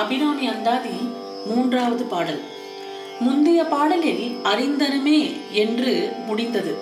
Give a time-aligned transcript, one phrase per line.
[0.00, 0.96] அபிராமி அந்தாதி
[1.46, 2.40] மூன்றாவது பாடல்.
[3.20, 5.20] முந்தைய பாடலில் அறிந்தனுமே
[5.62, 5.92] என்று
[6.26, 6.72] முடிந்தது.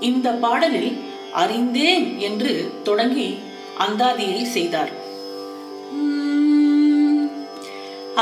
[0.00, 0.92] இந்த பாடலில்
[1.32, 2.52] அறிந்தேன் என்று
[2.82, 3.28] தொடங்கி
[3.78, 4.92] அந்தாதியை செய்தார்.
[5.92, 7.24] உம்,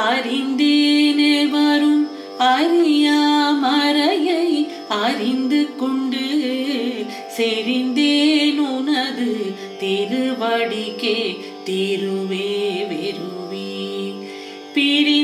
[0.05, 2.02] அறிந்தேனே வரும்
[2.52, 3.20] அறியா
[3.62, 4.45] மறையை
[5.00, 6.25] அறிந்து கொண்டு
[7.36, 9.30] செறிந்தேன் உனது
[9.80, 11.18] திருவடிக்கே
[11.68, 12.48] திருவே
[12.91, 13.39] வெறும்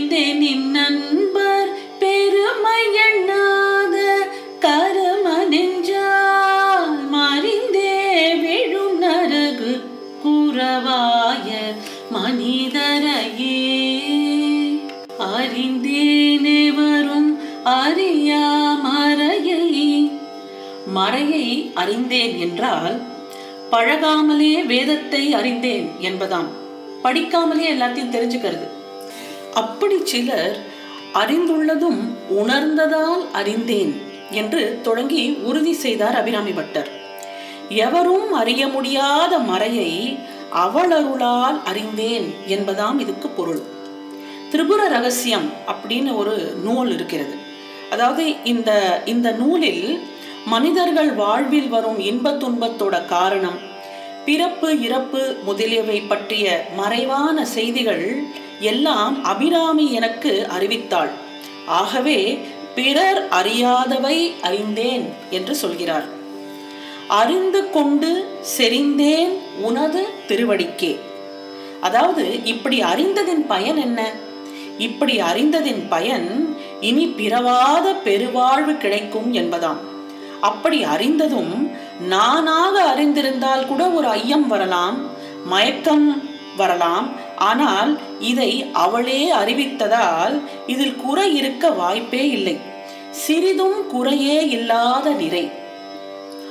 [0.06, 4.14] பிரிந்தேன் நின் நண்பர் பெருமை எண்ணாத
[4.60, 9.80] கரும நெஞ்சால் மறிந்தே விழும் நரகு
[10.24, 11.50] குறவாய
[12.12, 13.64] மனிதரையே.
[15.18, 20.10] அறிந்தேனே வரும் அறியா மறையை.
[20.94, 23.00] மறையை அறிந்தேன் என்றால்
[23.70, 26.48] பழகாமலே வேதத்தை அறிந்தேன் என்பதாம்.
[27.02, 28.84] படிக்காமலே எல்லாத்தையும் தெரிஞ்சுக்கிறது.
[29.60, 30.56] அப்படி சிலர்
[31.20, 32.00] அறிந்துள்ளதும்
[32.40, 33.92] உணர்ந்ததால் அறிந்தேன்
[34.40, 36.90] என்று தொடங்கி உறுதி செய்தார் அபிராமி பட்டர்.
[37.86, 39.92] எவரும் அறிய முடியாத மறையை
[40.64, 43.62] அவளருளால் அறிந்தேன் என்பதாம் இதுக்கு பொருள்.
[44.50, 46.34] திரிபுர ரகசியம் அப்படின்னு ஒரு
[46.66, 47.34] நூல் இருக்கிறது.
[47.90, 48.70] அதாவது இந்த
[49.12, 49.84] இந்த நூலில்
[50.54, 53.58] மனிதர்கள் வாழ்வில் வரும் இன்ப துன்பத்தோட காரணம்
[54.26, 58.06] பிறப்பு இறப்பு முதலியவை பற்றிய மறைவான செய்திகள்
[58.60, 61.10] எல்லாம் அபிராமி எனக்கு அறிவித்தாள்.
[61.66, 66.04] ஆகவே பிறர் அறியாதவை அறிந்தேன் என்று சொல்கிறார்.
[67.08, 70.98] அறிந்து கொண்டு செறிந்தேன் உனது திருவடிக்கே.
[71.80, 74.10] அதாவது இப்படி அறிந்ததின் பயன் என்ன?
[74.78, 79.76] இப்படி அறிந்ததின் பயன் இனி பிறவாத பெருவாழ்வு கிடைக்கும் என்பதாம்.
[80.40, 81.70] அப்படி அறிந்ததும்
[82.00, 85.06] நானாக அறிந்திருந்தால் கூட ஒரு ஐயம் வரலாம்
[85.44, 92.56] மயக்கம் வரலாம் ஆனால் இதை அவளே அறிவித்ததால் இதில் குறை இருக்க வாய்ப்பே இல்லை.
[93.10, 95.50] சிறிதும் குறையே இல்லாத நிறை.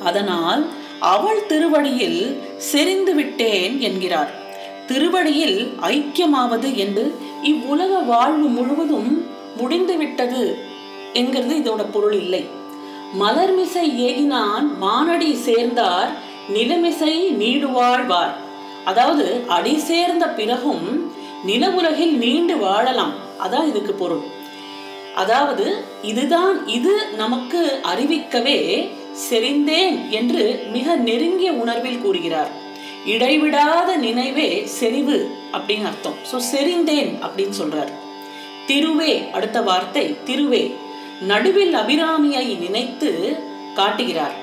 [0.05, 0.65] அதனால்
[0.99, 4.31] அவள் திருவடியில் செறிந்து விட்டேன் என்கிறார்.
[4.87, 9.25] திருவடியில் ஐக்கியமாவது என்று இவ்வுலக வாழ்வு முழுவதும்
[9.57, 10.57] முடிந்து விட்டது
[11.13, 12.45] என்கிறது இதோட பொருள் இல்லை.
[13.19, 16.11] மலர்மிசை ஏகினான் மானடி சேர்ந்தார்
[16.53, 18.43] நிலமிசை நீடுவாழ்வார்.
[18.85, 19.25] அதாவது
[19.57, 20.85] அடி சேர்ந்த பிறகும்
[21.49, 23.13] நிலவுலகில் நீண்டு வாழலாம்.
[23.45, 24.23] அதான் இதுக்கு பொருள்.
[25.15, 25.65] அதாவது
[26.11, 28.59] இதுதான் இது நமக்கு அறிவிக்கவே
[29.29, 32.51] செறிந்தேன் என்று மிக நெருங்கிய உணர்வில் கூறுகிறார்.
[33.13, 35.17] இடைவிடாத நினைவே செறிவு
[35.55, 36.17] அப்படின்னு அர்த்தம்.
[36.31, 37.91] ஸோ செறிந்தேன் அப்படின்னு சொல்றார்.
[38.69, 40.63] திருவே அடுத்த வார்த்தை திருவே.
[41.31, 43.11] நடுவில் அபிராமியை நினைத்து
[43.73, 44.35] காட்டுகிறார்.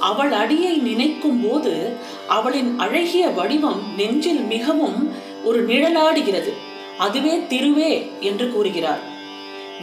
[0.00, 1.96] அவள் அடியை நினைக்கும் போது
[2.28, 5.12] அவளின் அழகிய வடிவம் நெஞ்சில் மிகவும்
[5.44, 6.52] ஒரு நிழலாடுகிறது.
[6.98, 9.00] அதுவே திருவே என்று கூறுகிறார்.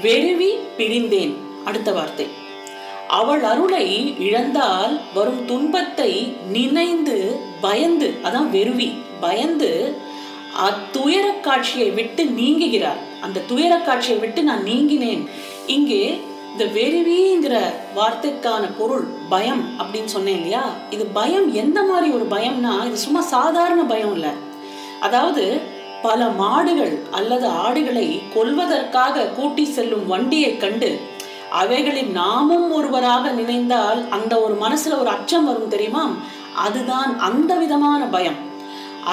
[0.02, 1.34] வெறுவி பிரிந்தேன்
[1.66, 2.28] அடுத்த வார்த்தை.
[3.08, 9.96] அவள் அருளை இழந்தால் வரும் துன்பத்தை நினைந்து பயந்து அதான் வெறுவி பயந்து
[10.68, 12.98] அத்துயர காட்சியை விட்டு நீங்குகிறார்.
[13.22, 15.24] அந்த துயர காட்சியை விட்டு நான் நீங்கினேன்.
[15.68, 16.20] இங்கே
[16.58, 17.56] இந்த வெறிவிங்கிற
[17.96, 20.64] வார்த்தைக்கான பொருள் பயம் அப்படின்னு சொன்னேன் இல்லையா?
[20.90, 24.30] இது பயம் எந்த மாதிரி ஒரு பயம்னா இது சும்மா சாதாரண பயம் இல்லை.
[25.00, 25.62] அதாவது
[26.02, 31.00] பல மாடுகள் அல்லது ஆடுகளை கொல்வதற்காக கூட்டி செல்லும் வண்டியை கண்டு
[31.50, 36.08] அவைகளில் நாமும் ஒருவராக நினைந்தால் அந்த ஒரு மனசுல ஒரு அச்சம் வரும் தெரியுமா?
[36.54, 38.55] அதுதான் அந்த விதமான பயம்.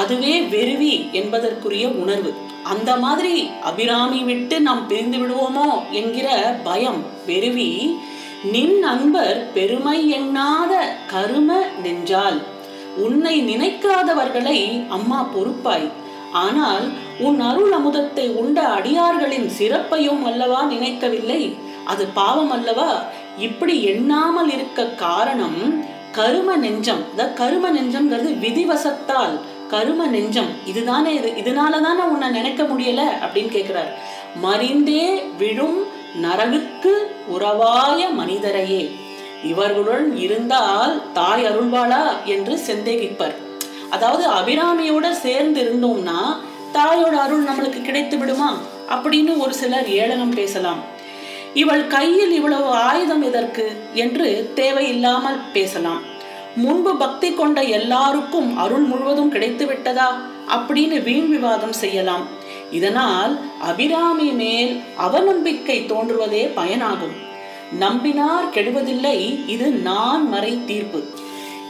[0.00, 2.30] அதுவே வெறுவி என்பதற்குரிய உணர்வு.
[2.72, 3.34] அந்த மாதிரி
[3.68, 5.68] அபிராமி விட்டு நாம் பிரிந்து விடுவோமோ
[6.00, 6.28] என்கிற
[6.66, 7.70] பயம் வெறுவி
[8.52, 10.72] நின் அன்பர் பெருமை எண்ணாத
[11.12, 12.38] கரும நெஞ்சால்
[13.04, 14.58] உன்னை நினைக்காதவர்களை
[14.96, 15.88] அம்மா பொறுப்பாய்.
[16.44, 16.86] ஆனால்
[17.26, 21.42] உன் அருள் அமுதத்தை உண்ட அடியார்களின் சிறப்பையும் அல்லவா நினைக்கவில்லை?
[21.84, 22.90] அது பாவம் அல்லவா?
[23.46, 25.60] இப்படி எண்ணாமல் இருக்க காரணம்
[26.18, 27.02] கரும நெஞ்சம்.
[27.40, 29.34] கரும நெஞ்சம்ங்கிறது விதிவசத்தால்
[29.72, 30.50] கரும நெஞ்சம்.
[30.66, 33.02] இதுதானே இது இதனால தானே உன்னை நினைக்க முடியல?
[33.24, 33.98] அப்படின்னு கேட்கிறார்
[34.42, 35.86] மறிந்தே விழும்
[36.22, 36.92] நரகுக்கு
[37.34, 38.90] உறவாய மனிதரையே.
[39.44, 42.02] இவர்களுடன் இருந்தால் தாய் அருள்வாளா?
[42.24, 43.34] என்று செந்தேகிப்பர்.
[43.90, 46.36] அதாவது அபிராமியோட சேர்ந்து இருந்தோம்னா
[46.72, 48.58] தாயோட அருள் நம்மளுக்கு கிடைத்து விடுமா?
[48.90, 50.78] அப்படின்னு ஒரு சிலர் ஏளனம் பேசலாம்.
[51.54, 53.72] இவள் கையில் இவ்வளவு ஆயுதம் எதற்கு?
[53.94, 56.10] என்று தேவையில்லாமல் பேசலாம்.
[56.56, 62.26] முன்பு பக்தி கொண்ட எல்லாருக்கும் அருள் முழுவதும் கிடைத்து விட்டதா அப்படின்னு வீண் விவாதம் செய்யலாம்.
[62.70, 67.14] இதனால் அபிராமி மேல் அவநம்பிக்கை தோன்றுவதே பயனாகும்.
[67.80, 71.02] நம்பினார் கெடுவதில்லை இது நான் மறை தீர்ப்பு.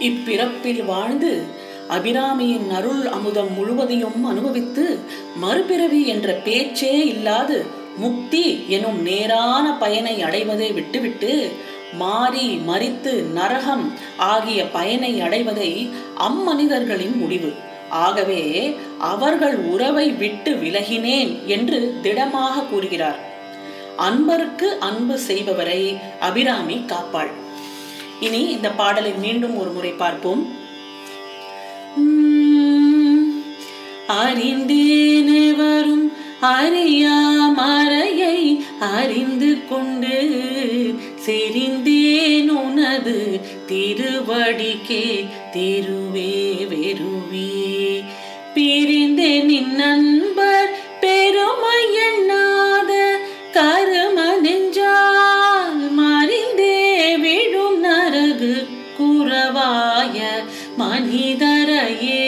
[0.00, 4.98] இப்பிறப்பில் வாழ்ந்து அபிராமியின் அருள் அமுதம் முழுவதையும் அனுபவித்து
[5.36, 11.52] மறுபிறவி என்ற பேச்சே இல்லாது முக்தி எனும் நேரான பயனை அடைவதை விட்டுவிட்டு
[11.92, 17.52] மாறி மறித்து நரகம் ஆகிய பயனை அடைவதை அம்மனிதர்களின் முடிவு.
[17.90, 23.20] ஆகவே அவர்கள் உறவை விட்டு விலகினேன் என்று திடமாக கூறுகிறார்.
[23.98, 27.30] அன்பருக்கு அன்பு செய்பவரை அபிராமி காப்பாள்.
[28.20, 30.56] இனி இந்த பாடலை மீண்டும் ஒரு முறை பார்ப்போம்.
[31.96, 33.44] உம்,
[34.08, 39.41] அறிந்தேனே வரும் அறியா மறையை அறிந்த
[41.26, 46.34] செறிந்தேன் உனது திருவடிக்கே திருவே
[46.72, 48.04] வெறுவே
[48.54, 53.18] பிரிந்தேன் நின் நண்பர் பெருமை எண்ணாத
[53.52, 58.66] கரும நெஞ்சால் மறிந்தே விடும் நரகு
[58.98, 60.18] குறவாய
[60.78, 62.24] மனிதரையே.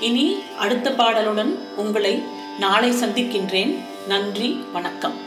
[0.00, 2.22] இனி அடுத்த பாடலுடன் உங்களை
[2.58, 3.74] நாளை சந்திக்கின்றேன்.
[4.08, 5.23] நன்றி வணக்கம்.